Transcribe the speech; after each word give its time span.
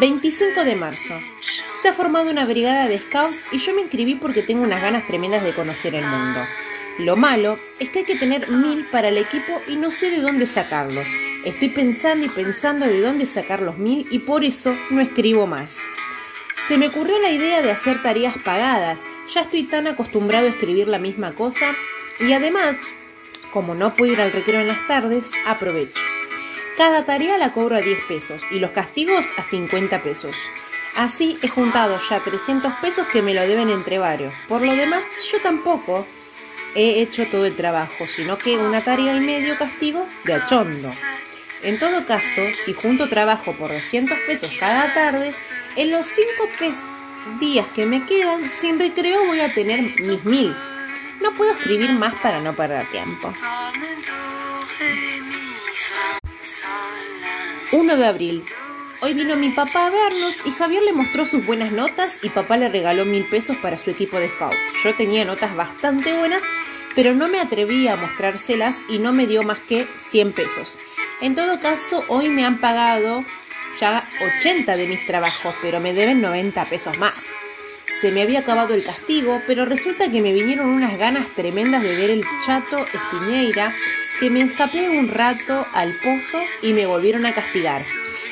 25 0.00 0.64
de 0.64 0.74
marzo. 0.74 1.14
Se 1.80 1.88
ha 1.88 1.92
formado 1.92 2.30
una 2.30 2.44
brigada 2.44 2.88
de 2.88 2.98
scouts 2.98 3.40
y 3.52 3.58
yo 3.58 3.74
me 3.74 3.82
inscribí 3.82 4.14
porque 4.16 4.42
tengo 4.42 4.62
unas 4.62 4.82
ganas 4.82 5.06
tremendas 5.06 5.44
de 5.44 5.52
conocer 5.52 5.94
el 5.94 6.04
mundo. 6.04 6.40
Lo 6.98 7.16
malo 7.16 7.58
es 7.78 7.88
que 7.90 8.00
hay 8.00 8.04
que 8.04 8.16
tener 8.16 8.48
mil 8.48 8.86
para 8.90 9.08
el 9.08 9.18
equipo 9.18 9.60
y 9.68 9.76
no 9.76 9.90
sé 9.90 10.10
de 10.10 10.20
dónde 10.20 10.46
sacarlos. 10.46 11.06
Estoy 11.44 11.68
pensando 11.68 12.24
y 12.24 12.28
pensando 12.28 12.86
de 12.86 13.00
dónde 13.00 13.26
sacar 13.26 13.60
los 13.60 13.78
mil 13.78 14.06
y 14.10 14.20
por 14.20 14.44
eso 14.44 14.76
no 14.90 15.00
escribo 15.00 15.46
más. 15.46 15.78
Se 16.68 16.78
me 16.78 16.88
ocurrió 16.88 17.18
la 17.18 17.30
idea 17.30 17.62
de 17.62 17.70
hacer 17.70 18.02
tareas 18.02 18.36
pagadas. 18.44 19.00
Ya 19.32 19.42
estoy 19.42 19.64
tan 19.64 19.86
acostumbrado 19.86 20.46
a 20.46 20.50
escribir 20.50 20.88
la 20.88 20.98
misma 20.98 21.34
cosa 21.34 21.74
y 22.20 22.32
además, 22.32 22.76
como 23.52 23.74
no 23.74 23.94
puedo 23.94 24.12
ir 24.12 24.20
al 24.20 24.32
recreo 24.32 24.60
en 24.60 24.68
las 24.68 24.86
tardes, 24.86 25.30
aprovecho. 25.46 26.13
Cada 26.76 27.04
tarea 27.04 27.38
la 27.38 27.52
cobro 27.52 27.76
a 27.76 27.80
10 27.80 28.04
pesos 28.06 28.42
y 28.50 28.58
los 28.58 28.72
castigos 28.72 29.26
a 29.36 29.42
50 29.42 30.02
pesos. 30.02 30.36
Así 30.96 31.38
he 31.42 31.48
juntado 31.48 32.00
ya 32.08 32.20
300 32.20 32.72
pesos 32.74 33.06
que 33.08 33.22
me 33.22 33.34
lo 33.34 33.42
deben 33.42 33.70
entre 33.70 33.98
varios. 33.98 34.34
Por 34.48 34.62
lo 34.62 34.74
demás, 34.74 35.04
yo 35.30 35.40
tampoco 35.40 36.06
he 36.74 37.00
hecho 37.00 37.26
todo 37.26 37.46
el 37.46 37.56
trabajo, 37.56 38.06
sino 38.06 38.38
que 38.38 38.56
una 38.56 38.80
tarea 38.80 39.16
y 39.16 39.20
medio 39.20 39.56
castigo 39.56 40.06
de 40.24 40.34
achondo. 40.34 40.92
En 41.62 41.78
todo 41.78 42.04
caso, 42.06 42.42
si 42.52 42.72
junto 42.74 43.08
trabajo 43.08 43.52
por 43.52 43.72
200 43.72 44.18
pesos 44.26 44.50
cada 44.58 44.92
tarde, 44.92 45.32
en 45.76 45.90
los 45.90 46.06
5 46.06 46.24
días 47.40 47.66
que 47.74 47.86
me 47.86 48.04
quedan 48.04 48.50
sin 48.50 48.78
recreo 48.78 49.24
voy 49.26 49.40
a 49.40 49.52
tener 49.52 49.80
mis 49.80 50.24
mil. 50.24 50.54
No 51.22 51.32
puedo 51.32 51.52
escribir 51.52 51.92
más 51.92 52.14
para 52.16 52.40
no 52.40 52.52
perder 52.52 52.86
tiempo. 52.90 53.32
1 57.74 57.96
de 57.96 58.06
abril. 58.06 58.44
Hoy 59.00 59.14
vino 59.14 59.34
mi 59.34 59.50
papá 59.50 59.88
a 59.88 59.90
vernos 59.90 60.36
y 60.44 60.52
Javier 60.52 60.84
le 60.84 60.92
mostró 60.92 61.26
sus 61.26 61.44
buenas 61.44 61.72
notas 61.72 62.20
y 62.22 62.28
papá 62.28 62.56
le 62.56 62.68
regaló 62.68 63.04
mil 63.04 63.24
pesos 63.24 63.56
para 63.56 63.78
su 63.78 63.90
equipo 63.90 64.16
de 64.16 64.28
scout. 64.28 64.54
Yo 64.84 64.94
tenía 64.94 65.24
notas 65.24 65.56
bastante 65.56 66.16
buenas, 66.16 66.40
pero 66.94 67.14
no 67.14 67.26
me 67.26 67.40
atreví 67.40 67.88
a 67.88 67.96
mostrárselas 67.96 68.76
y 68.88 69.00
no 69.00 69.12
me 69.12 69.26
dio 69.26 69.42
más 69.42 69.58
que 69.58 69.88
100 69.96 70.32
pesos. 70.34 70.78
En 71.20 71.34
todo 71.34 71.58
caso, 71.58 72.04
hoy 72.06 72.28
me 72.28 72.44
han 72.44 72.58
pagado 72.58 73.24
ya 73.80 74.00
80 74.38 74.76
de 74.76 74.86
mis 74.86 75.04
trabajos, 75.04 75.52
pero 75.60 75.80
me 75.80 75.94
deben 75.94 76.20
90 76.22 76.64
pesos 76.66 76.96
más. 76.96 77.26
Se 78.00 78.12
me 78.12 78.22
había 78.22 78.40
acabado 78.40 78.74
el 78.74 78.84
castigo, 78.84 79.42
pero 79.48 79.64
resulta 79.64 80.12
que 80.12 80.22
me 80.22 80.32
vinieron 80.32 80.68
unas 80.68 80.96
ganas 80.96 81.26
tremendas 81.34 81.82
de 81.82 81.96
ver 81.96 82.10
el 82.10 82.24
chato 82.46 82.78
Espiñeira 82.78 83.74
que 84.20 84.30
me 84.30 84.42
escapé 84.42 84.88
un 84.88 85.08
rato 85.08 85.66
al 85.74 85.92
pozo 85.92 86.40
y 86.62 86.72
me 86.72 86.86
volvieron 86.86 87.26
a 87.26 87.34
castigar. 87.34 87.80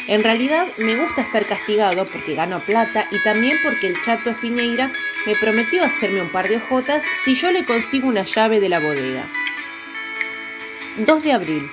En 0.09 0.23
realidad 0.23 0.67
me 0.79 0.97
gusta 0.97 1.23
estar 1.23 1.45
castigado 1.47 2.07
porque 2.07 2.35
gano 2.35 2.61
plata 2.61 3.07
y 3.11 3.23
también 3.23 3.57
porque 3.63 3.87
el 3.87 4.03
chato 4.03 4.31
Espiñeira 4.31 4.91
me 5.27 5.37
prometió 5.37 5.85
hacerme 5.85 6.23
un 6.23 6.29
par 6.31 6.49
de 6.49 6.57
ojotas 6.57 7.03
si 7.23 7.35
yo 7.35 7.53
le 7.53 7.65
consigo 7.65 8.09
una 8.09 8.25
llave 8.25 8.59
de 8.59 8.69
la 8.69 8.81
bodega. 8.81 9.25
2 10.99 11.23
de 11.23 11.33
abril. 11.33 11.71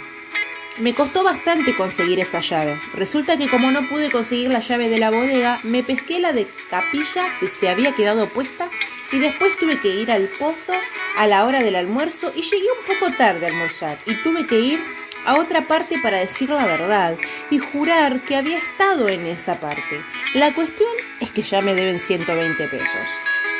Me 0.78 0.94
costó 0.94 1.24
bastante 1.24 1.76
conseguir 1.76 2.20
esa 2.20 2.40
llave. 2.40 2.78
Resulta 2.94 3.36
que 3.36 3.50
como 3.50 3.72
no 3.72 3.82
pude 3.90 4.12
conseguir 4.12 4.52
la 4.52 4.62
llave 4.62 4.90
de 4.90 5.00
la 5.00 5.10
bodega, 5.10 5.60
me 5.64 5.84
pesqué 5.84 6.20
la 6.20 6.32
de 6.32 6.48
capilla 6.70 7.26
que 7.40 7.48
se 7.48 7.68
había 7.68 7.94
quedado 7.94 8.30
puesta 8.30 8.70
y 9.12 9.20
después 9.20 9.58
tuve 9.58 9.80
que 9.80 9.90
ir 9.90 10.12
al 10.12 10.28
pozo 10.28 10.74
a 11.18 11.28
la 11.28 11.46
hora 11.46 11.62
del 11.62 11.76
almuerzo 11.76 12.32
y 12.36 12.42
llegué 12.42 12.68
un 12.80 12.96
poco 12.96 13.12
tarde 13.16 13.46
a 13.46 13.50
almorzar 13.50 13.98
y 14.06 14.14
tuve 14.16 14.46
que 14.46 14.60
ir 14.60 14.80
a 15.26 15.36
otra 15.36 15.66
parte 15.68 16.00
para 16.00 16.20
decir 16.20 16.50
la 16.50 16.66
verdad 16.66 17.16
y 17.50 17.60
jurar 17.60 18.20
que 18.22 18.36
había 18.36 18.58
estado 18.58 19.10
en 19.10 19.26
esa 19.26 19.60
parte. 19.60 20.00
La 20.34 20.54
cuestión 20.54 20.90
es 21.20 21.30
que 21.32 21.42
ya 21.42 21.62
me 21.62 21.76
deben 21.76 22.00
120 22.00 22.68
pesos, 22.68 23.10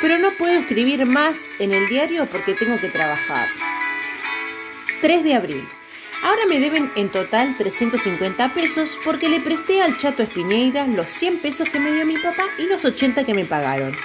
pero 0.00 0.18
no 0.18 0.30
puedo 0.32 0.58
escribir 0.58 1.04
más 1.06 1.50
en 1.58 1.72
el 1.72 1.88
diario 1.88 2.26
porque 2.26 2.54
tengo 2.54 2.80
que 2.80 2.88
trabajar. 2.88 3.48
3 5.00 5.24
de 5.24 5.34
abril. 5.34 5.68
Ahora 6.22 6.42
me 6.46 6.60
deben 6.60 6.90
en 6.96 7.08
total 7.08 7.54
350 7.56 8.52
pesos 8.52 8.98
porque 9.04 9.30
le 9.30 9.40
presté 9.40 9.82
al 9.82 9.96
chato 9.96 10.22
Espiñeira 10.22 10.86
los 10.86 11.10
100 11.10 11.38
pesos 11.38 11.68
que 11.70 11.80
me 11.80 11.92
dio 11.92 12.04
mi 12.04 12.18
papá 12.18 12.44
y 12.58 12.64
los 12.64 12.84
80 12.84 13.24
que 13.24 13.32
me 13.32 13.46
pagaron. 13.46 13.96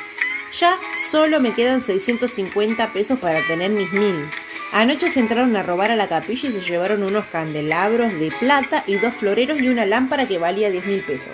Ya 0.53 0.77
solo 1.09 1.39
me 1.39 1.53
quedan 1.53 1.81
650 1.81 2.93
pesos 2.93 3.19
para 3.19 3.45
tener 3.47 3.71
mis 3.71 3.91
mil. 3.91 4.25
Anoche 4.71 5.09
se 5.09 5.19
entraron 5.19 5.55
a 5.55 5.63
robar 5.63 5.91
a 5.91 5.95
la 5.95 6.07
capilla 6.07 6.49
y 6.49 6.51
se 6.51 6.59
llevaron 6.59 7.03
unos 7.03 7.25
candelabros 7.25 8.13
de 8.13 8.31
plata 8.39 8.83
y 8.87 8.95
dos 8.95 9.13
floreros 9.13 9.61
y 9.61 9.69
una 9.69 9.85
lámpara 9.85 10.27
que 10.27 10.37
valía 10.37 10.69
10 10.69 10.85
mil 10.85 11.01
pesos. 11.01 11.31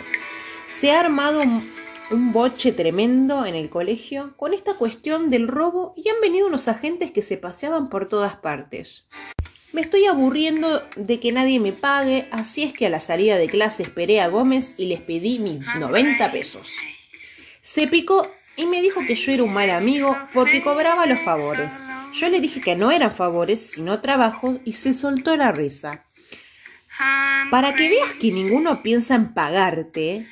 Se 0.68 0.92
ha 0.92 1.00
armado 1.00 1.42
un 1.42 2.34
boche 2.34 2.72
tremendo 2.72 3.46
en 3.46 3.56
el 3.56 3.70
colegio 3.70 4.34
con 4.38 4.54
esta 4.54 4.76
cuestión 4.76 5.30
del 5.30 5.48
robo 5.48 5.94
y 5.96 6.10
han 6.10 6.20
venido 6.22 6.48
unos 6.48 6.68
agentes 6.68 7.12
que 7.12 7.22
se 7.22 7.38
paseaban 7.38 7.90
por 7.90 8.10
todas 8.10 8.36
partes. 8.36 9.06
Me 9.72 9.82
estoy 9.82 10.06
aburriendo 10.06 10.84
de 10.98 11.20
que 11.22 11.32
nadie 11.32 11.60
me 11.62 11.72
pague, 11.72 12.28
así 12.32 12.64
es 12.64 12.74
que 12.74 12.88
a 12.88 12.90
la 12.90 13.00
salida 13.00 13.38
de 13.38 13.48
clase 13.48 13.84
esperé 13.84 14.20
a 14.20 14.28
Gómez 14.28 14.76
y 14.78 14.88
les 14.88 15.00
pedí 15.00 15.40
mis 15.40 15.62
90 15.80 16.32
pesos. 16.32 16.74
Se 17.62 17.88
picó 17.88 18.30
y 18.62 18.66
me 18.68 18.82
dijo 18.82 19.02
que 19.06 19.16
yo 19.16 19.32
era 19.32 19.44
un 19.44 19.54
mal 19.54 19.70
amigo 19.72 20.16
porque 20.34 20.62
cobraba 20.62 21.06
los 21.06 21.20
favores. 21.22 21.74
Yo 22.14 22.30
le 22.30 22.40
dije 22.40 22.62
que 22.62 22.76
no 22.76 22.92
eran 22.92 23.14
favores, 23.14 23.72
sino 23.72 24.02
trabajo, 24.02 24.60
y 24.66 24.74
se 24.74 24.94
soltó 24.94 25.36
la 25.36 25.52
risa. 25.52 26.04
Para 27.50 27.74
que 27.74 27.90
veas 27.90 28.14
que 28.20 28.32
ninguno 28.32 28.84
piensa 28.84 29.16
en 29.16 29.34
pagarte, 29.34 30.26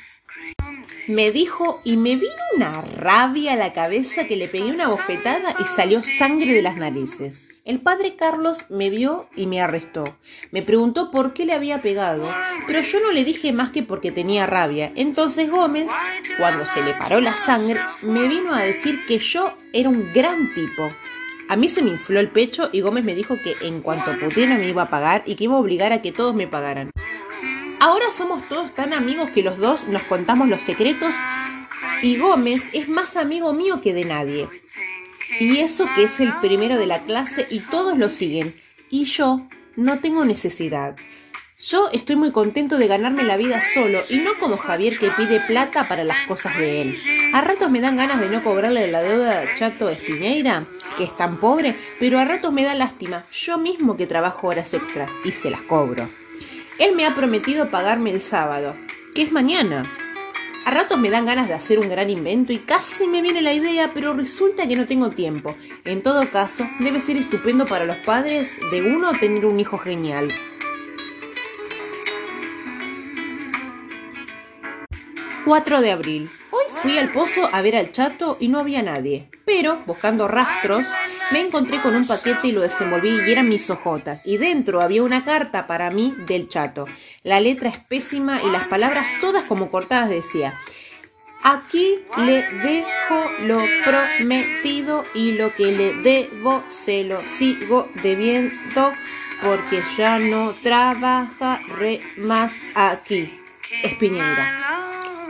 me 1.07 1.31
dijo 1.31 1.81
y 1.83 1.97
me 1.97 2.15
vino 2.15 2.43
una 2.55 2.81
rabia 2.81 3.53
a 3.53 3.55
la 3.55 3.73
cabeza 3.73 4.27
que 4.27 4.35
le 4.35 4.47
pegué 4.47 4.71
una 4.71 4.87
bofetada 4.89 5.55
y 5.59 5.63
salió 5.63 6.03
sangre 6.03 6.53
de 6.53 6.61
las 6.61 6.75
narices. 6.75 7.41
El 7.69 7.81
padre 7.81 8.15
Carlos 8.15 8.65
me 8.69 8.89
vio 8.89 9.29
y 9.35 9.45
me 9.45 9.61
arrestó. 9.61 10.03
Me 10.49 10.63
preguntó 10.63 11.11
por 11.11 11.33
qué 11.35 11.45
le 11.45 11.53
había 11.53 11.83
pegado, 11.83 12.27
pero 12.65 12.81
yo 12.81 12.99
no 12.99 13.11
le 13.11 13.23
dije 13.23 13.53
más 13.53 13.69
que 13.69 13.83
porque 13.83 14.11
tenía 14.11 14.47
rabia. 14.47 14.91
Entonces 14.95 15.51
Gómez, 15.51 15.87
cuando 16.39 16.65
se 16.65 16.81
le 16.81 16.95
paró 16.95 17.21
la 17.21 17.35
sangre, 17.35 17.79
me 18.01 18.27
vino 18.27 18.55
a 18.55 18.63
decir 18.63 19.05
que 19.07 19.19
yo 19.19 19.53
era 19.71 19.87
un 19.87 20.11
gran 20.15 20.51
tipo. 20.55 20.89
A 21.47 21.55
mí 21.57 21.69
se 21.69 21.83
me 21.83 21.91
infló 21.91 22.19
el 22.19 22.31
pecho 22.31 22.71
y 22.73 22.81
Gómez 22.81 23.03
me 23.03 23.13
dijo 23.13 23.37
que 23.37 23.53
en 23.61 23.81
cuanto 23.81 24.17
pudiera 24.17 24.57
me 24.57 24.67
iba 24.67 24.81
a 24.81 24.89
pagar 24.89 25.21
y 25.27 25.35
que 25.35 25.43
iba 25.43 25.53
a 25.53 25.59
obligar 25.59 25.93
a 25.93 26.01
que 26.01 26.11
todos 26.11 26.33
me 26.33 26.47
pagaran. 26.47 26.89
Ahora 27.79 28.05
somos 28.11 28.47
todos 28.49 28.73
tan 28.73 28.93
amigos 28.93 29.29
que 29.29 29.43
los 29.43 29.59
dos 29.59 29.87
nos 29.87 30.01
contamos 30.01 30.49
los 30.49 30.63
secretos 30.63 31.13
y 32.01 32.17
Gómez 32.17 32.63
es 32.73 32.89
más 32.89 33.15
amigo 33.15 33.53
mío 33.53 33.79
que 33.79 33.93
de 33.93 34.05
nadie. 34.05 34.47
Y 35.39 35.59
eso 35.59 35.87
que 35.95 36.03
es 36.03 36.19
el 36.19 36.35
primero 36.37 36.77
de 36.77 36.85
la 36.85 36.99
clase 36.99 37.47
y 37.49 37.59
todos 37.59 37.97
lo 37.97 38.09
siguen. 38.09 38.53
Y 38.89 39.05
yo 39.05 39.47
no 39.75 39.99
tengo 39.99 40.25
necesidad. 40.25 40.95
Yo 41.57 41.89
estoy 41.91 42.15
muy 42.15 42.31
contento 42.31 42.77
de 42.77 42.87
ganarme 42.87 43.23
la 43.23 43.35
vida 43.35 43.61
solo 43.61 43.99
y 44.09 44.19
no 44.19 44.31
como 44.39 44.55
Javier 44.55 44.97
que 44.97 45.11
pide 45.11 45.41
plata 45.41 45.89
para 45.89 46.05
las 46.05 46.25
cosas 46.25 46.57
de 46.57 46.81
él. 46.81 46.97
A 47.33 47.41
ratos 47.41 47.69
me 47.69 47.81
dan 47.81 47.97
ganas 47.97 48.21
de 48.21 48.29
no 48.29 48.41
cobrarle 48.41 48.89
la 48.89 49.01
deuda 49.01 49.41
a 49.41 49.55
Chato 49.55 49.89
Espiñeira, 49.89 50.65
que 50.97 51.03
es 51.03 51.17
tan 51.17 51.37
pobre, 51.37 51.75
pero 51.99 52.17
a 52.17 52.23
ratos 52.23 52.53
me 52.53 52.63
da 52.63 52.75
lástima, 52.75 53.25
yo 53.31 53.57
mismo 53.57 53.97
que 53.97 54.07
trabajo 54.07 54.47
horas 54.47 54.73
extras 54.73 55.11
y 55.25 55.33
se 55.33 55.49
las 55.49 55.61
cobro. 55.61 56.09
Él 56.77 56.95
me 56.95 57.05
ha 57.05 57.13
prometido 57.13 57.69
pagarme 57.69 58.11
el 58.11 58.21
sábado, 58.21 58.73
que 59.13 59.23
es 59.23 59.33
mañana. 59.33 59.83
A 60.69 60.71
ratos 60.71 60.99
me 60.99 61.09
dan 61.09 61.25
ganas 61.25 61.47
de 61.47 61.55
hacer 61.55 61.79
un 61.79 61.89
gran 61.89 62.11
invento 62.11 62.53
y 62.53 62.59
casi 62.59 63.07
me 63.07 63.23
viene 63.23 63.41
la 63.41 63.53
idea, 63.53 63.89
pero 63.91 64.13
resulta 64.13 64.67
que 64.67 64.75
no 64.75 64.85
tengo 64.85 65.09
tiempo. 65.09 65.55
En 65.83 66.03
todo 66.03 66.29
caso, 66.29 66.63
debe 66.77 66.99
ser 66.99 67.17
estupendo 67.17 67.65
para 67.65 67.85
los 67.85 67.95
padres 67.95 68.55
de 68.69 68.83
uno 68.83 69.11
tener 69.13 69.47
un 69.47 69.59
hijo 69.59 69.79
genial. 69.79 70.27
4 75.43 75.81
de 75.81 75.91
abril. 75.91 76.29
Hoy 76.51 76.65
fui 76.83 76.99
al 76.99 77.11
pozo 77.11 77.49
a 77.51 77.63
ver 77.63 77.75
al 77.75 77.91
chato 77.91 78.37
y 78.39 78.47
no 78.49 78.59
había 78.59 78.83
nadie. 78.83 79.27
Pero, 79.45 79.81
buscando 79.87 80.27
rastros, 80.27 80.85
me 81.31 81.41
encontré 81.41 81.81
con 81.81 81.95
un 81.95 82.07
paquete 82.07 82.47
y 82.47 82.51
lo 82.51 82.61
desenvolví 82.61 83.09
y 83.09 83.31
eran 83.31 83.47
mis 83.47 83.69
hojotas. 83.69 84.21
Y 84.25 84.37
dentro 84.37 84.81
había 84.81 85.03
una 85.03 85.23
carta 85.23 85.67
para 85.67 85.91
mí 85.91 86.13
del 86.25 86.49
chato. 86.49 86.85
La 87.23 87.39
letra 87.39 87.69
es 87.69 87.77
pésima 87.77 88.41
y 88.41 88.49
las 88.49 88.67
palabras 88.67 89.05
todas 89.19 89.43
como 89.43 89.69
cortadas 89.69 90.09
decía. 90.09 90.53
Aquí 91.41 91.99
le 92.17 92.43
dejo 92.43 93.31
lo 93.41 93.61
prometido 93.85 95.05
y 95.13 95.33
lo 95.33 95.53
que 95.53 95.71
le 95.71 95.93
debo 95.93 96.63
se 96.67 97.03
lo 97.03 97.21
sigo 97.27 97.87
debiendo 98.03 98.91
porque 99.41 99.81
ya 99.97 100.19
no 100.19 100.53
trabajaré 100.61 102.01
más 102.17 102.55
aquí. 102.75 103.39
Espiñeira. 103.83 104.78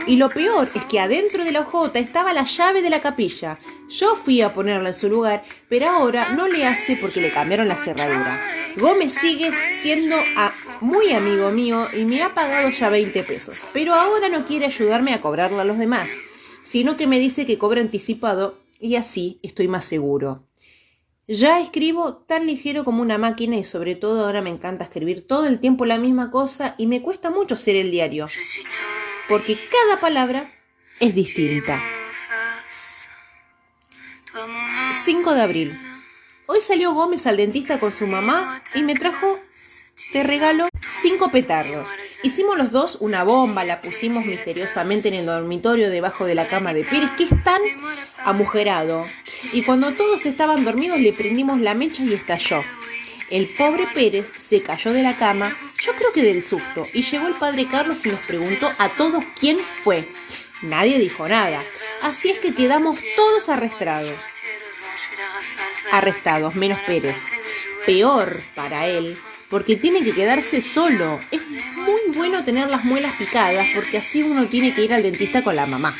Y 0.06 0.16
lo 0.16 0.28
peor 0.30 0.68
es 0.74 0.84
que 0.84 0.98
adentro 0.98 1.44
de 1.44 1.52
la 1.52 1.60
hojota 1.60 1.98
estaba 1.98 2.32
la 2.32 2.44
llave 2.44 2.82
de 2.82 2.90
la 2.90 3.00
capilla. 3.00 3.58
Yo 3.88 4.16
fui 4.16 4.40
a 4.40 4.52
ponerla 4.52 4.88
en 4.88 4.94
su 4.94 5.08
lugar, 5.08 5.44
pero 5.68 5.88
ahora 5.88 6.30
no 6.30 6.48
le 6.48 6.66
hace 6.66 6.96
porque 6.96 7.20
le 7.20 7.30
cambiaron 7.30 7.68
la 7.68 7.76
cerradura. 7.76 8.40
Gómez 8.76 9.12
sigue 9.12 9.50
siendo 9.80 10.16
muy 10.80 11.12
amigo 11.12 11.50
mío 11.50 11.86
y 11.96 12.04
me 12.04 12.22
ha 12.22 12.34
pagado 12.34 12.70
ya 12.70 12.88
20 12.88 13.22
pesos, 13.24 13.56
pero 13.72 13.94
ahora 13.94 14.28
no 14.28 14.46
quiere 14.46 14.66
ayudarme 14.66 15.12
a 15.12 15.20
cobrarle 15.20 15.60
a 15.60 15.64
los 15.64 15.78
demás, 15.78 16.08
sino 16.62 16.96
que 16.96 17.06
me 17.06 17.18
dice 17.18 17.46
que 17.46 17.58
cobre 17.58 17.80
anticipado 17.80 18.58
y 18.78 18.96
así 18.96 19.38
estoy 19.42 19.68
más 19.68 19.84
seguro. 19.84 20.46
Ya 21.28 21.60
escribo 21.60 22.14
tan 22.14 22.46
ligero 22.46 22.84
como 22.84 23.02
una 23.02 23.18
máquina 23.18 23.56
y 23.56 23.64
sobre 23.64 23.94
todo 23.94 24.24
ahora 24.24 24.42
me 24.42 24.50
encanta 24.50 24.84
escribir 24.84 25.26
todo 25.28 25.46
el 25.46 25.60
tiempo 25.60 25.84
la 25.84 25.98
misma 25.98 26.30
cosa 26.30 26.74
y 26.78 26.86
me 26.86 27.02
cuesta 27.02 27.30
mucho 27.30 27.54
ser 27.54 27.76
el 27.76 27.90
diario, 27.90 28.26
porque 29.30 29.56
cada 29.70 30.00
palabra 30.00 30.52
es 30.98 31.14
distinta. 31.14 31.80
5 35.04 35.34
de 35.34 35.40
abril. 35.40 35.80
Hoy 36.46 36.60
salió 36.60 36.92
Gómez 36.92 37.28
al 37.28 37.36
dentista 37.36 37.78
con 37.78 37.92
su 37.92 38.08
mamá 38.08 38.60
y 38.74 38.82
me 38.82 38.96
trajo 38.96 39.38
de 40.12 40.24
regalo 40.24 40.68
cinco 41.00 41.30
petardos. 41.30 41.88
Hicimos 42.24 42.58
los 42.58 42.72
dos 42.72 42.98
una 43.00 43.22
bomba, 43.22 43.62
la 43.62 43.80
pusimos 43.80 44.26
misteriosamente 44.26 45.08
en 45.08 45.14
el 45.14 45.26
dormitorio 45.26 45.90
debajo 45.90 46.26
de 46.26 46.34
la 46.34 46.48
cama 46.48 46.74
de 46.74 46.82
Pérez, 46.82 47.10
que 47.16 47.24
es 47.24 47.44
tan 47.44 47.62
amujerado. 48.24 49.06
Y 49.52 49.62
cuando 49.62 49.92
todos 49.92 50.26
estaban 50.26 50.64
dormidos 50.64 50.98
le 50.98 51.12
prendimos 51.12 51.60
la 51.60 51.74
mecha 51.74 52.02
y 52.02 52.14
estalló. 52.14 52.64
El 53.30 53.46
pobre 53.46 53.86
Pérez 53.94 54.28
se 54.36 54.60
cayó 54.60 54.92
de 54.92 55.04
la 55.04 55.16
cama, 55.16 55.56
yo 55.80 55.92
creo 55.94 56.12
que 56.12 56.22
del 56.22 56.44
susto, 56.44 56.82
y 56.92 57.02
llegó 57.02 57.28
el 57.28 57.34
padre 57.34 57.68
Carlos 57.70 58.04
y 58.04 58.10
nos 58.10 58.26
preguntó 58.26 58.68
a 58.78 58.88
todos 58.88 59.22
quién 59.38 59.56
fue. 59.58 60.04
Nadie 60.62 60.98
dijo 60.98 61.28
nada, 61.28 61.62
así 62.02 62.30
es 62.30 62.38
que 62.38 62.52
quedamos 62.52 62.98
todos 63.14 63.48
arrestados. 63.48 64.12
Arrestados, 65.92 66.56
menos 66.56 66.80
Pérez. 66.80 67.16
Peor 67.86 68.42
para 68.56 68.88
él, 68.88 69.16
porque 69.48 69.76
tiene 69.76 70.02
que 70.02 70.12
quedarse 70.12 70.60
solo. 70.60 71.20
Es 71.30 71.40
muy 71.46 72.00
bueno 72.14 72.44
tener 72.44 72.68
las 72.68 72.84
muelas 72.84 73.14
picadas, 73.14 73.66
porque 73.76 73.98
así 73.98 74.24
uno 74.24 74.48
tiene 74.48 74.74
que 74.74 74.82
ir 74.82 74.92
al 74.92 75.04
dentista 75.04 75.44
con 75.44 75.54
la 75.54 75.66
mamá. 75.66 75.96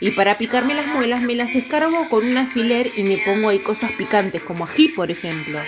Y 0.00 0.10
para 0.10 0.36
picarme 0.36 0.74
las 0.74 0.86
muelas 0.86 1.22
me 1.22 1.34
las 1.34 1.54
escargo 1.54 2.08
con 2.08 2.26
un 2.26 2.36
alfiler 2.36 2.90
y 2.96 3.04
me 3.04 3.18
pongo 3.18 3.48
ahí 3.48 3.60
cosas 3.60 3.92
picantes, 3.92 4.42
como 4.42 4.64
ají, 4.64 4.88
por 4.88 5.10
ejemplo. 5.10 5.58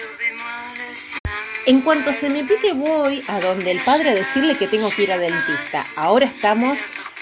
En 1.67 1.81
cuanto 1.81 2.13
se 2.13 2.29
me 2.29 2.45
pique 2.45 2.73
voy 2.75 3.25
a 3.27 3.41
donde 3.41 3.71
el 3.71 3.81
padre 3.81 4.11
a 4.11 4.15
decirle 4.15 4.55
que 4.55 4.67
tengo 4.67 4.91
que 4.91 5.05
ir 5.05 5.13
al 5.13 5.21
dentista. 5.21 5.83
Ahora 5.97 6.27
estamos 6.27 6.79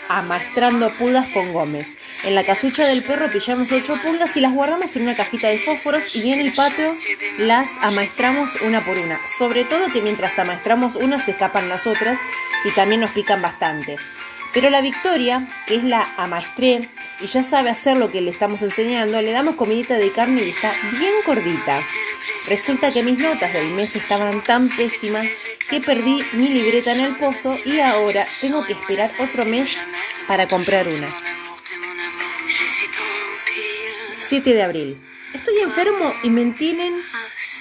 amaestrando 0.08 0.90
pulgas 0.98 1.30
con 1.30 1.52
Gómez. 1.52 1.86
En 2.24 2.34
la 2.34 2.42
casucha 2.42 2.84
del 2.88 3.04
perro 3.04 3.30
pillamos 3.30 3.70
ocho 3.70 3.96
pulgas 4.02 4.36
y 4.36 4.40
las 4.40 4.52
guardamos 4.52 4.96
en 4.96 5.02
una 5.02 5.14
cajita 5.14 5.46
de 5.46 5.58
fósforos 5.58 6.16
y 6.16 6.32
en 6.32 6.40
el 6.40 6.52
patio 6.52 6.92
las 7.38 7.70
amaestramos 7.82 8.60
una 8.62 8.84
por 8.84 8.98
una. 8.98 9.24
Sobre 9.24 9.64
todo 9.64 9.92
que 9.92 10.02
mientras 10.02 10.36
amaestramos 10.40 10.96
unas 10.96 11.24
se 11.24 11.32
escapan 11.32 11.68
las 11.68 11.86
otras 11.86 12.18
y 12.64 12.72
también 12.72 13.00
nos 13.00 13.12
pican 13.12 13.42
bastante. 13.42 13.96
Pero 14.52 14.70
la 14.70 14.80
Victoria, 14.80 15.46
que 15.66 15.76
es 15.76 15.84
la 15.84 16.04
amaestré 16.16 16.82
y 17.20 17.26
ya 17.26 17.44
sabe 17.44 17.70
hacer 17.70 17.96
lo 17.96 18.10
que 18.10 18.20
le 18.20 18.32
estamos 18.32 18.60
enseñando, 18.62 19.22
le 19.22 19.30
damos 19.30 19.54
comidita 19.54 19.94
de 19.98 20.10
carne 20.10 20.42
y 20.42 20.50
está 20.50 20.74
bien 20.98 21.12
gordita. 21.24 21.80
Resulta 22.48 22.90
que 22.90 23.02
mis 23.02 23.19
notas 23.19 23.52
del 23.52 23.69
mes 23.69 23.94
estaban 23.94 24.42
tan 24.42 24.69
pésimas 24.69 25.26
que 25.69 25.80
perdí 25.80 26.22
mi 26.32 26.48
libreta 26.48 26.92
en 26.92 27.00
el 27.00 27.16
pozo 27.16 27.56
y 27.64 27.80
ahora 27.80 28.26
tengo 28.40 28.64
que 28.64 28.72
esperar 28.72 29.12
otro 29.19 29.44
mes 29.44 29.70
para 30.26 30.48
comprar 30.48 30.88
una. 30.88 31.08
7 34.19 34.54
de 34.54 34.62
abril. 34.62 35.00
Estoy 35.34 35.60
enfermo 35.60 36.14
y 36.22 36.30
me 36.30 36.44
tienen 36.52 37.02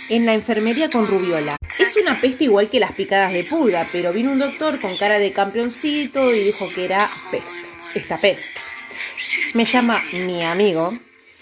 en 0.10 0.26
la 0.26 0.34
enfermería 0.34 0.90
con 0.90 1.08
rubiola. 1.08 1.58
Es 1.78 1.96
una 1.98 2.20
peste 2.20 2.46
igual 2.46 2.70
que 2.70 2.80
las 2.80 2.92
picadas 2.94 3.34
de 3.34 3.44
pulga, 3.44 3.88
pero 3.92 4.14
vino 4.14 4.32
un 4.32 4.40
doctor 4.40 4.80
con 4.82 4.98
cara 4.98 5.20
de 5.20 5.32
campeoncito 5.32 6.34
y 6.34 6.44
dijo 6.44 6.70
que 6.74 6.86
era 6.86 7.10
peste, 7.32 7.62
esta 7.94 8.18
peste. 8.18 8.50
Me 9.54 9.66
llama 9.66 10.04
mi 10.14 10.44
amigo 10.44 10.94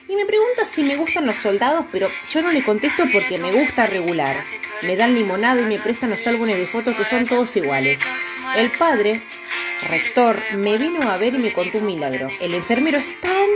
y 0.09 0.15
me 0.15 0.25
pregunta 0.25 0.65
si 0.65 0.83
me 0.83 0.95
gustan 0.95 1.27
los 1.27 1.35
soldados, 1.35 1.85
pero 1.91 2.09
yo 2.31 2.41
no 2.41 2.51
le 2.51 2.63
contesto 2.63 3.03
porque 3.13 3.37
me 3.37 3.51
gusta 3.51 3.85
regular. 3.85 4.35
Me 4.81 4.95
dan 4.95 5.13
limonada 5.13 5.61
y 5.61 5.65
me 5.65 5.77
prestan 5.77 6.09
los 6.09 6.25
álbumes 6.25 6.57
de 6.57 6.65
fotos 6.65 6.95
que 6.95 7.05
son 7.05 7.27
todos 7.27 7.55
iguales. 7.55 8.01
El 8.55 8.71
padre, 8.71 9.21
rector, 9.87 10.41
me 10.55 10.79
vino 10.79 11.07
a 11.07 11.17
ver 11.17 11.35
y 11.35 11.37
me 11.37 11.53
contó 11.53 11.77
un 11.77 11.85
milagro. 11.85 12.27
El 12.41 12.55
enfermero 12.55 12.97
es 12.97 13.19
tan 13.19 13.47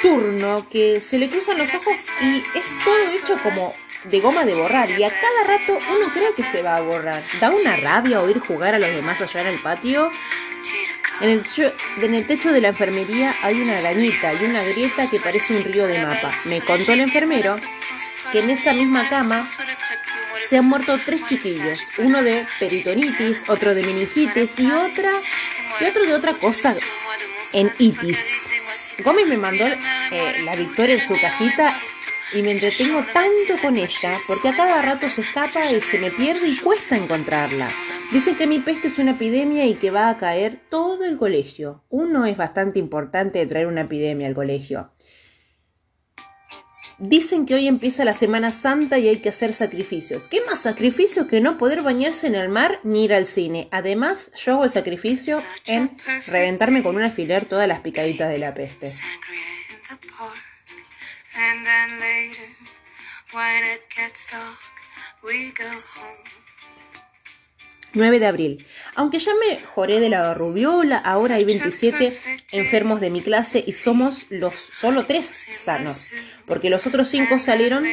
turno 0.00 0.64
que 0.70 1.00
se 1.00 1.18
le 1.18 1.28
cruzan 1.28 1.58
los 1.58 1.74
ojos 1.74 2.06
y 2.20 2.38
es 2.38 2.72
todo 2.84 3.10
hecho 3.10 3.36
como 3.42 3.74
de 4.04 4.20
goma 4.20 4.44
de 4.44 4.54
borrar 4.54 4.90
y 4.90 5.02
a 5.02 5.10
cada 5.10 5.44
rato 5.58 5.76
uno 5.92 6.12
cree 6.14 6.32
que 6.34 6.44
se 6.44 6.62
va 6.62 6.76
a 6.76 6.82
borrar. 6.82 7.20
Da 7.40 7.50
una 7.50 7.74
rabia 7.74 8.22
oír 8.22 8.38
jugar 8.38 8.76
a 8.76 8.78
los 8.78 8.90
demás 8.90 9.20
allá 9.20 9.40
en 9.40 9.48
el 9.48 9.58
patio. 9.58 10.10
En 11.20 11.30
el, 11.30 11.42
en 12.02 12.14
el 12.14 12.26
techo 12.26 12.50
de 12.52 12.60
la 12.60 12.68
enfermería 12.68 13.34
hay 13.42 13.60
una 13.60 13.76
arañita 13.76 14.32
y 14.34 14.44
una 14.44 14.62
grieta 14.62 15.08
que 15.10 15.20
parece 15.20 15.56
un 15.56 15.64
río 15.64 15.86
de 15.86 16.04
mapa. 16.04 16.32
Me 16.46 16.60
contó 16.60 16.92
el 16.92 17.00
enfermero 17.00 17.56
que 18.32 18.40
en 18.40 18.50
esa 18.50 18.72
misma 18.72 19.08
cama 19.08 19.44
se 20.48 20.56
han 20.56 20.66
muerto 20.66 20.98
tres 21.04 21.26
chiquillos, 21.26 21.80
uno 21.98 22.22
de 22.22 22.46
peritonitis, 22.58 23.48
otro 23.48 23.74
de 23.74 23.82
meningitis 23.82 24.50
y 24.56 24.70
otra 24.70 25.12
y 25.80 25.84
otro 25.84 26.06
de 26.06 26.14
otra 26.14 26.34
cosa 26.34 26.74
en 27.52 27.70
itis. 27.78 28.46
Gómez 29.04 29.26
me 29.28 29.36
mandó 29.36 29.66
eh, 29.66 30.42
la 30.44 30.56
victoria 30.56 30.96
en 30.96 31.06
su 31.06 31.18
cajita 31.20 31.78
y 32.32 32.42
me 32.42 32.52
entretengo 32.52 33.04
tanto 33.12 33.58
con 33.60 33.76
ella 33.76 34.18
porque 34.26 34.48
a 34.48 34.56
cada 34.56 34.82
rato 34.82 35.08
se 35.10 35.22
escapa 35.22 35.70
y 35.70 35.80
se 35.80 35.98
me 35.98 36.10
pierde 36.10 36.48
y 36.48 36.56
cuesta 36.56 36.96
encontrarla. 36.96 37.68
Dicen 38.12 38.34
que 38.34 38.48
mi 38.48 38.58
peste 38.58 38.88
es 38.88 38.98
una 38.98 39.12
epidemia 39.12 39.66
y 39.66 39.74
que 39.74 39.92
va 39.92 40.10
a 40.10 40.18
caer 40.18 40.60
todo 40.68 41.04
el 41.04 41.16
colegio. 41.16 41.84
Uno 41.88 42.26
es 42.26 42.36
bastante 42.36 42.80
importante 42.80 43.46
traer 43.46 43.68
una 43.68 43.82
epidemia 43.82 44.26
al 44.26 44.34
colegio. 44.34 44.92
Dicen 46.98 47.46
que 47.46 47.54
hoy 47.54 47.68
empieza 47.68 48.04
la 48.04 48.12
Semana 48.12 48.50
Santa 48.50 48.98
y 48.98 49.06
hay 49.06 49.20
que 49.20 49.28
hacer 49.28 49.52
sacrificios. 49.52 50.26
¿Qué 50.26 50.44
más 50.44 50.60
sacrificio 50.60 51.28
que 51.28 51.40
no 51.40 51.56
poder 51.56 51.82
bañarse 51.82 52.26
en 52.26 52.34
el 52.34 52.48
mar 52.48 52.80
ni 52.82 53.04
ir 53.04 53.14
al 53.14 53.26
cine? 53.26 53.68
Además, 53.70 54.32
yo 54.34 54.54
hago 54.54 54.64
el 54.64 54.70
sacrificio 54.70 55.40
en 55.66 55.96
reventarme 56.26 56.82
con 56.82 56.96
un 56.96 57.02
alfiler 57.02 57.44
todas 57.44 57.68
las 57.68 57.78
picaditas 57.78 58.28
de 58.28 58.38
la 58.38 58.52
peste. 58.52 58.88
9 67.92 68.20
de 68.20 68.26
abril. 68.26 68.66
Aunque 68.94 69.18
ya 69.18 69.32
me 69.34 69.58
joré 69.58 70.00
de 70.00 70.08
la 70.08 70.34
rubiola, 70.34 70.96
ahora 70.98 71.36
hay 71.36 71.44
27 71.44 72.16
enfermos 72.52 73.00
de 73.00 73.10
mi 73.10 73.20
clase 73.20 73.62
y 73.66 73.72
somos 73.72 74.26
los 74.30 74.54
solo 74.54 75.06
tres 75.06 75.26
sanos, 75.26 76.10
porque 76.46 76.70
los 76.70 76.86
otros 76.86 77.08
cinco 77.08 77.38
salieron 77.40 77.84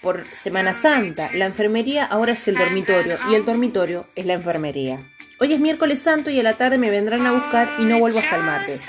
por 0.00 0.26
Semana 0.32 0.74
Santa. 0.74 1.30
La 1.32 1.46
enfermería 1.46 2.04
ahora 2.04 2.32
es 2.32 2.46
el 2.48 2.56
dormitorio 2.56 3.18
y 3.30 3.34
el 3.34 3.44
dormitorio 3.44 4.06
es 4.14 4.26
la 4.26 4.34
enfermería. 4.34 5.10
Hoy 5.40 5.52
es 5.52 5.58
miércoles 5.58 5.98
santo 5.98 6.30
y 6.30 6.38
a 6.38 6.42
la 6.42 6.54
tarde 6.54 6.78
me 6.78 6.90
vendrán 6.90 7.26
a 7.26 7.32
buscar 7.32 7.68
y 7.78 7.84
no 7.84 7.98
vuelvo 7.98 8.20
hasta 8.20 8.36
el 8.36 8.44
martes. 8.44 8.82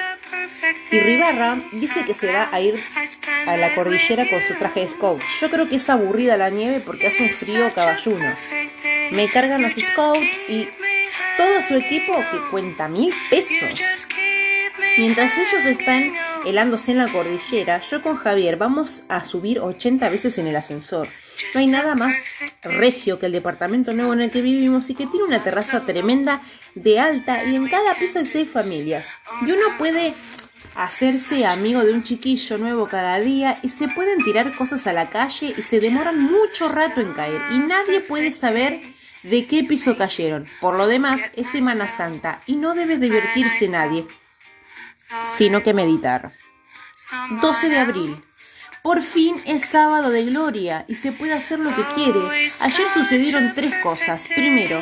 Y 0.91 0.99
Ribarra 0.99 1.57
dice 1.73 2.05
que 2.05 2.13
se 2.13 2.31
va 2.31 2.49
a 2.51 2.61
ir 2.61 2.79
a 3.47 3.57
la 3.57 3.73
cordillera 3.73 4.29
con 4.29 4.39
su 4.41 4.53
traje 4.55 4.81
de 4.81 4.87
scout. 4.87 5.21
Yo 5.41 5.49
creo 5.49 5.67
que 5.67 5.77
es 5.77 5.89
aburrida 5.89 6.37
la 6.37 6.49
nieve 6.49 6.81
porque 6.85 7.07
hace 7.07 7.23
un 7.23 7.29
frío 7.29 7.73
caballuno 7.73 8.35
me 9.11 9.29
cargan 9.29 9.61
los 9.61 9.73
scouts 9.73 10.19
y 10.49 10.67
todo 11.37 11.61
su 11.61 11.75
equipo 11.75 12.13
que 12.31 12.49
cuenta 12.49 12.87
mil 12.87 13.13
pesos. 13.29 13.81
Mientras 14.97 15.37
ellos 15.37 15.65
están 15.65 16.13
helándose 16.45 16.91
en 16.91 16.99
la 16.99 17.07
cordillera, 17.07 17.81
yo 17.81 18.01
con 18.01 18.15
Javier 18.15 18.55
vamos 18.55 19.03
a 19.09 19.25
subir 19.25 19.59
80 19.59 20.07
veces 20.09 20.37
en 20.37 20.47
el 20.47 20.55
ascensor. 20.55 21.09
No 21.53 21.59
hay 21.59 21.67
nada 21.67 21.95
más 21.95 22.15
regio 22.63 23.19
que 23.19 23.25
el 23.25 23.33
departamento 23.33 23.93
nuevo 23.93 24.13
en 24.13 24.21
el 24.21 24.31
que 24.31 24.41
vivimos 24.41 24.89
y 24.89 24.95
que 24.95 25.05
tiene 25.05 25.25
una 25.25 25.43
terraza 25.43 25.85
tremenda 25.85 26.41
de 26.75 26.99
alta 26.99 27.43
y 27.43 27.55
en 27.55 27.67
cada 27.67 27.95
piso 27.95 28.19
hay 28.19 28.25
seis 28.25 28.49
familias. 28.49 29.05
Y 29.45 29.51
uno 29.51 29.65
puede 29.77 30.13
hacerse 30.75 31.45
amigo 31.45 31.83
de 31.83 31.93
un 31.93 32.03
chiquillo 32.03 32.57
nuevo 32.57 32.87
cada 32.87 33.19
día 33.19 33.59
y 33.63 33.69
se 33.69 33.87
pueden 33.87 34.23
tirar 34.23 34.55
cosas 34.55 34.87
a 34.87 34.93
la 34.93 35.09
calle 35.09 35.53
y 35.57 35.61
se 35.61 35.79
demoran 35.79 36.21
mucho 36.21 36.69
rato 36.69 37.01
en 37.01 37.13
caer 37.13 37.41
y 37.51 37.59
nadie 37.59 38.01
puede 38.01 38.31
saber 38.31 38.94
de 39.29 39.47
qué 39.47 39.63
piso 39.63 39.97
cayeron. 39.97 40.47
Por 40.61 40.75
lo 40.75 40.87
demás, 40.87 41.21
es 41.35 41.47
Semana 41.49 41.87
Santa 41.87 42.41
y 42.45 42.55
no 42.55 42.75
debe 42.75 42.97
divertirse 42.97 43.67
nadie, 43.67 44.05
sino 45.23 45.63
que 45.63 45.73
meditar. 45.73 46.31
12 47.41 47.69
de 47.69 47.77
abril. 47.77 48.23
Por 48.81 49.01
fin 49.01 49.41
es 49.45 49.65
sábado 49.65 50.11
de 50.11 50.25
gloria 50.25 50.85
y 50.87 50.95
se 50.95 51.11
puede 51.11 51.33
hacer 51.33 51.59
lo 51.59 51.75
que 51.75 51.83
quiere. 51.95 52.19
Ayer 52.59 52.89
sucedieron 52.93 53.53
tres 53.55 53.73
cosas. 53.81 54.23
Primero, 54.35 54.79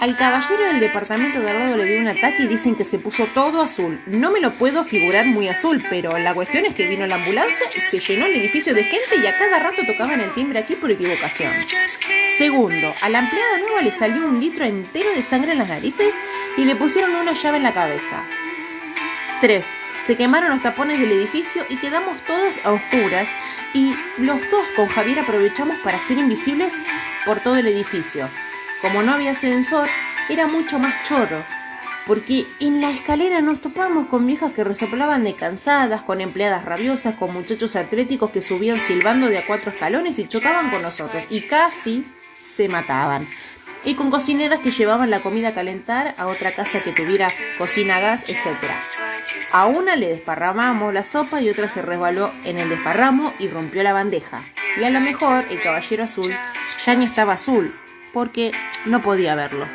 al 0.00 0.16
caballero 0.16 0.64
del 0.64 0.80
departamento 0.80 1.40
de 1.40 1.50
al 1.50 1.58
lado 1.58 1.76
le 1.76 1.84
dio 1.84 2.00
un 2.00 2.08
ataque 2.08 2.42
y 2.42 2.46
dicen 2.48 2.74
que 2.74 2.84
se 2.84 2.98
puso 2.98 3.26
todo 3.26 3.62
azul. 3.62 4.00
No 4.06 4.30
me 4.30 4.40
lo 4.40 4.58
puedo 4.58 4.84
figurar 4.84 5.26
muy 5.26 5.48
azul, 5.48 5.84
pero 5.88 6.18
la 6.18 6.34
cuestión 6.34 6.66
es 6.66 6.74
que 6.74 6.86
vino 6.86 7.06
la 7.06 7.14
ambulancia 7.14 7.66
y 7.76 7.80
se 7.80 7.98
llenó 7.98 8.26
el 8.26 8.34
edificio 8.34 8.74
de 8.74 8.84
gente 8.84 9.16
y 9.22 9.26
a 9.26 9.38
cada 9.38 9.58
rato 9.58 9.82
tocaban 9.86 10.20
el 10.20 10.34
timbre 10.34 10.58
aquí 10.58 10.74
por 10.74 10.90
equivocación. 10.90 11.52
Segundo, 12.36 12.92
a 13.00 13.08
la 13.08 13.20
empleada 13.20 13.58
nueva 13.58 13.82
le 13.82 13.92
salió 13.92 14.26
un 14.26 14.40
litro 14.40 14.64
entero 14.64 15.10
de 15.14 15.22
sangre 15.22 15.52
en 15.52 15.58
las 15.58 15.68
narices 15.68 16.12
y 16.56 16.64
le 16.64 16.74
pusieron 16.74 17.14
una 17.14 17.34
llave 17.34 17.58
en 17.58 17.62
la 17.62 17.74
cabeza. 17.74 18.24
3. 19.40 19.64
Se 20.08 20.16
quemaron 20.16 20.48
los 20.48 20.62
tapones 20.62 20.98
del 20.98 21.12
edificio 21.12 21.66
y 21.68 21.76
quedamos 21.76 22.18
todos 22.22 22.64
a 22.64 22.72
oscuras 22.72 23.28
y 23.74 23.92
los 24.16 24.40
dos 24.50 24.70
con 24.74 24.88
Javier 24.88 25.18
aprovechamos 25.18 25.76
para 25.80 25.98
ser 25.98 26.16
invisibles 26.16 26.72
por 27.26 27.40
todo 27.40 27.58
el 27.58 27.66
edificio. 27.66 28.26
Como 28.80 29.02
no 29.02 29.12
había 29.12 29.32
ascensor, 29.32 29.86
era 30.30 30.46
mucho 30.46 30.78
más 30.78 30.94
choro, 31.06 31.44
porque 32.06 32.46
en 32.58 32.80
la 32.80 32.90
escalera 32.90 33.42
nos 33.42 33.60
topamos 33.60 34.06
con 34.06 34.26
viejas 34.26 34.54
que 34.54 34.64
resoplaban 34.64 35.24
de 35.24 35.34
cansadas, 35.34 36.00
con 36.00 36.22
empleadas 36.22 36.64
rabiosas, 36.64 37.16
con 37.16 37.34
muchachos 37.34 37.76
atléticos 37.76 38.30
que 38.30 38.40
subían 38.40 38.78
silbando 38.78 39.26
de 39.26 39.36
a 39.36 39.46
cuatro 39.46 39.72
escalones 39.72 40.18
y 40.18 40.26
chocaban 40.26 40.70
con 40.70 40.80
nosotros 40.80 41.22
y 41.28 41.42
casi 41.42 42.06
se 42.40 42.70
mataban 42.70 43.28
y 43.84 43.94
con 43.94 44.10
cocineras 44.10 44.60
que 44.60 44.70
llevaban 44.70 45.10
la 45.10 45.20
comida 45.20 45.48
a 45.48 45.54
calentar 45.54 46.14
a 46.18 46.26
otra 46.26 46.52
casa 46.52 46.80
que 46.82 46.92
tuviera 46.92 47.28
cocina 47.58 47.96
a 47.96 48.00
gas, 48.00 48.24
etc. 48.28 48.46
A 49.52 49.66
una 49.66 49.96
le 49.96 50.08
desparramamos 50.08 50.92
la 50.92 51.02
sopa 51.02 51.40
y 51.40 51.48
otra 51.48 51.68
se 51.68 51.82
resbaló 51.82 52.32
en 52.44 52.58
el 52.58 52.68
desparramo 52.68 53.34
y 53.38 53.48
rompió 53.48 53.82
la 53.82 53.92
bandeja. 53.92 54.42
Y 54.80 54.84
a 54.84 54.90
lo 54.90 55.00
mejor 55.00 55.46
el 55.50 55.60
caballero 55.60 56.04
azul 56.04 56.34
ya 56.84 56.94
ni 56.94 57.04
estaba 57.04 57.32
azul, 57.34 57.74
porque 58.12 58.52
no 58.84 59.02
podía 59.02 59.34
verlo. 59.34 59.66